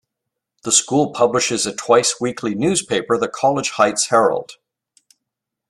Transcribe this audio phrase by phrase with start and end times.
[0.63, 4.53] The school publishes a twice-weekly newspaper, the College Heights Herald.